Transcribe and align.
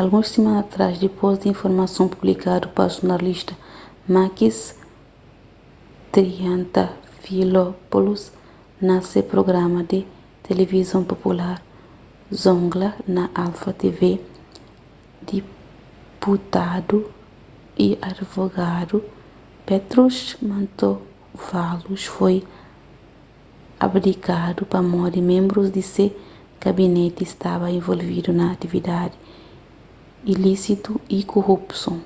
alguns 0.00 0.26
simana 0.34 0.58
atrás 0.66 0.94
dipôs 1.04 1.34
di 1.42 1.46
informason 1.54 2.06
publikadu 2.14 2.66
pa 2.76 2.84
jornalista 2.94 3.54
makis 4.14 4.58
triantafylopoulos 6.14 8.22
na 8.86 8.96
se 9.10 9.20
prugrama 9.30 9.80
di 9.90 10.00
tilivizon 10.46 11.02
popular 11.12 11.56
zoungla 12.42 12.88
na 13.16 13.24
alpha 13.44 13.70
tv 13.82 14.00
diputadu 15.30 16.98
y 17.86 17.88
adivogadu 18.08 18.96
petros 19.68 20.16
mantouvalos 20.50 22.04
foi 22.16 22.36
abdikadu 23.86 24.62
pamodi 24.72 25.20
ménbrus 25.30 25.68
di 25.76 25.82
se 25.94 26.04
gabineti 26.64 27.24
staba 27.32 27.66
involvidu 27.78 28.30
na 28.38 28.44
atividadi 28.54 29.16
ilísitu 30.32 30.92
y 31.16 31.18
kurupson 31.30 31.98